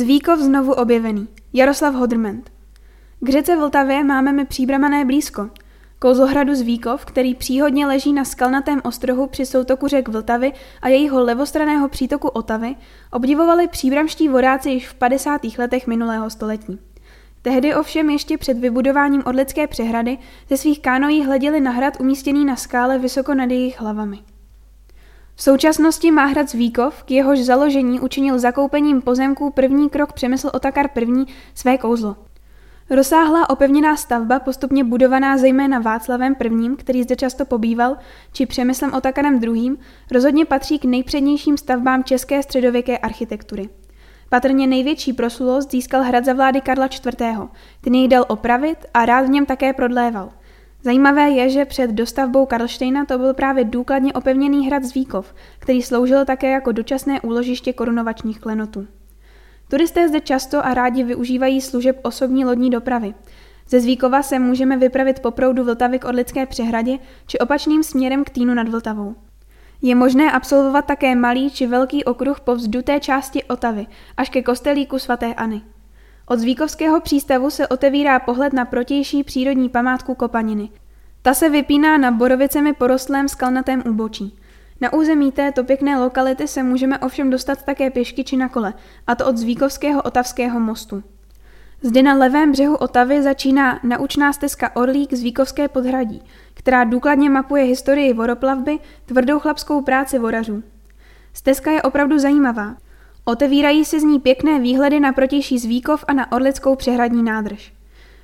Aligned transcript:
Zvíkov 0.00 0.38
znovu 0.38 0.72
objevený. 0.72 1.28
Jaroslav 1.52 1.94
Hodrment. 1.94 2.50
K 3.20 3.28
řece 3.28 3.56
Vltavě 3.56 4.04
máme 4.04 4.32
my 4.32 4.44
příbramané 4.44 5.04
blízko. 5.04 5.50
Kouzlohradu 5.98 6.54
Zvíkov, 6.54 7.04
který 7.04 7.34
příhodně 7.34 7.86
leží 7.86 8.12
na 8.12 8.24
skalnatém 8.24 8.80
ostrohu 8.84 9.26
při 9.26 9.46
soutoku 9.46 9.88
řek 9.88 10.08
Vltavy 10.08 10.52
a 10.82 10.88
jejího 10.88 11.24
levostraného 11.24 11.88
přítoku 11.88 12.28
Otavy, 12.28 12.76
obdivovali 13.12 13.68
příbramští 13.68 14.28
vodáci 14.28 14.70
již 14.70 14.88
v 14.88 14.94
50. 14.94 15.40
letech 15.58 15.86
minulého 15.86 16.30
století. 16.30 16.78
Tehdy 17.42 17.74
ovšem 17.74 18.10
ještě 18.10 18.38
před 18.38 18.58
vybudováním 18.58 19.22
Orlické 19.26 19.66
přehrady 19.66 20.18
ze 20.48 20.56
svých 20.56 20.82
kánojí 20.82 21.24
hleděli 21.24 21.60
na 21.60 21.70
hrad 21.70 22.00
umístěný 22.00 22.44
na 22.44 22.56
skále 22.56 22.98
vysoko 22.98 23.34
nad 23.34 23.50
jejich 23.50 23.80
hlavami. 23.80 24.18
V 25.40 25.42
současnosti 25.42 26.10
má 26.10 26.24
hrad 26.24 26.48
Zvíkov, 26.48 27.02
k 27.02 27.10
jehož 27.10 27.38
založení 27.38 28.00
učinil 28.00 28.38
zakoupením 28.38 29.02
pozemků 29.02 29.50
první 29.50 29.90
krok 29.90 30.12
přemysl 30.12 30.50
Otakar 30.54 30.86
I. 30.96 31.24
své 31.54 31.78
kouzlo. 31.78 32.16
Rozsáhlá 32.90 33.50
opevněná 33.50 33.96
stavba, 33.96 34.40
postupně 34.40 34.84
budovaná 34.84 35.38
zejména 35.38 35.78
Václavem 35.78 36.34
I., 36.40 36.76
který 36.76 37.02
zde 37.02 37.16
často 37.16 37.44
pobýval, 37.44 37.96
či 38.32 38.46
Přemyslem 38.46 38.92
Otakarem 38.94 39.40
II., 39.44 39.76
rozhodně 40.10 40.44
patří 40.44 40.78
k 40.78 40.84
nejpřednějším 40.84 41.56
stavbám 41.56 42.04
české 42.04 42.42
středověké 42.42 42.98
architektury. 42.98 43.68
Patrně 44.28 44.66
největší 44.66 45.12
proslulost 45.12 45.70
získal 45.70 46.02
hrad 46.02 46.24
za 46.24 46.32
vlády 46.32 46.60
Karla 46.60 46.86
IV. 46.86 47.38
Ten 47.80 47.94
jej 47.94 48.08
dal 48.08 48.24
opravit 48.28 48.78
a 48.94 49.06
rád 49.06 49.26
v 49.26 49.30
něm 49.30 49.46
také 49.46 49.72
prodléval. 49.72 50.30
Zajímavé 50.82 51.30
je, 51.30 51.50
že 51.50 51.64
před 51.64 51.90
dostavbou 51.90 52.46
Karlštejna 52.46 53.04
to 53.04 53.18
byl 53.18 53.34
právě 53.34 53.64
důkladně 53.64 54.12
opevněný 54.12 54.66
hrad 54.66 54.84
Zvíkov, 54.84 55.34
který 55.58 55.82
sloužil 55.82 56.24
také 56.24 56.50
jako 56.50 56.72
dočasné 56.72 57.20
úložiště 57.20 57.72
korunovačních 57.72 58.40
klenotů. 58.40 58.86
Turisté 59.68 60.08
zde 60.08 60.20
často 60.20 60.66
a 60.66 60.74
rádi 60.74 61.04
využívají 61.04 61.60
služeb 61.60 62.00
osobní 62.02 62.44
lodní 62.44 62.70
dopravy. 62.70 63.14
Ze 63.68 63.80
Zvíkova 63.80 64.22
se 64.22 64.38
můžeme 64.38 64.76
vypravit 64.76 65.20
po 65.20 65.30
proudu 65.30 65.64
Vltavy 65.64 65.98
k 65.98 66.04
Orlické 66.04 66.46
přehradě 66.46 66.98
či 67.26 67.38
opačným 67.38 67.82
směrem 67.82 68.24
k 68.24 68.30
Týnu 68.30 68.54
nad 68.54 68.68
Vltavou. 68.68 69.14
Je 69.82 69.94
možné 69.94 70.32
absolvovat 70.32 70.84
také 70.84 71.14
malý 71.14 71.50
či 71.50 71.66
velký 71.66 72.04
okruh 72.04 72.40
po 72.40 72.54
vzduté 72.54 73.00
části 73.00 73.44
Otavy 73.44 73.86
až 74.16 74.30
ke 74.30 74.42
kostelíku 74.42 74.98
svatéAny. 74.98 75.62
Od 76.32 76.38
Zvíkovského 76.38 77.00
přístavu 77.00 77.50
se 77.50 77.68
otevírá 77.68 78.18
pohled 78.18 78.52
na 78.52 78.64
protější 78.64 79.24
přírodní 79.24 79.68
památku 79.68 80.14
Kopaniny. 80.14 80.68
Ta 81.22 81.34
se 81.34 81.48
vypíná 81.48 81.98
na 81.98 82.10
borovicemi 82.10 82.72
porostlém 82.72 83.28
skalnatém 83.28 83.82
úbočí. 83.86 84.36
Na 84.80 84.92
území 84.92 85.32
této 85.32 85.64
pěkné 85.64 85.98
lokality 85.98 86.48
se 86.48 86.62
můžeme 86.62 86.98
ovšem 86.98 87.30
dostat 87.30 87.62
také 87.62 87.90
pěšky 87.90 88.24
či 88.24 88.36
na 88.36 88.48
kole, 88.48 88.74
a 89.06 89.14
to 89.14 89.26
od 89.26 89.36
Zvíkovského 89.36 90.02
otavského 90.02 90.60
mostu. 90.60 91.02
Zde 91.82 92.02
na 92.02 92.14
levém 92.14 92.52
břehu 92.52 92.76
Otavy 92.76 93.22
začíná 93.22 93.80
naučná 93.82 94.32
stezka 94.32 94.76
Orlík 94.76 95.14
z 95.14 95.22
Víkovské 95.22 95.68
podhradí, 95.68 96.22
která 96.54 96.84
důkladně 96.84 97.30
mapuje 97.30 97.64
historii 97.64 98.12
voroplavby, 98.12 98.78
tvrdou 99.06 99.38
chlapskou 99.38 99.82
práci 99.82 100.18
vorařů. 100.18 100.62
Stezka 101.32 101.70
je 101.70 101.82
opravdu 101.82 102.18
zajímavá. 102.18 102.76
Otevírají 103.24 103.84
se 103.84 104.00
z 104.00 104.02
ní 104.02 104.20
pěkné 104.20 104.60
výhledy 104.60 105.00
na 105.00 105.12
protější 105.12 105.58
Zvíkov 105.58 106.04
a 106.08 106.12
na 106.12 106.32
Orlickou 106.32 106.76
přehradní 106.76 107.22
nádrž. 107.22 107.72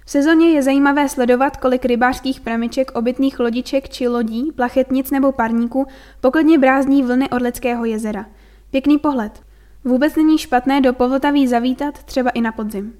V 0.04 0.10
sezóně 0.10 0.50
je 0.50 0.62
zajímavé 0.62 1.08
sledovat, 1.08 1.56
kolik 1.56 1.84
rybářských 1.84 2.40
pramiček, 2.40 2.90
obytných 2.94 3.40
lodiček 3.40 3.88
či 3.88 4.08
lodí, 4.08 4.52
plachetnic 4.52 5.10
nebo 5.10 5.32
parníků 5.32 5.86
poklidně 6.20 6.58
brázdní 6.58 7.02
vlny 7.02 7.30
Orlického 7.30 7.84
jezera. 7.84 8.26
Pěkný 8.70 8.98
pohled. 8.98 9.40
Vůbec 9.84 10.16
není 10.16 10.38
špatné 10.38 10.80
do 10.80 10.92
Povltaví 10.92 11.46
zavítat 11.46 12.02
třeba 12.02 12.30
i 12.30 12.40
na 12.40 12.52
podzim. 12.52 12.92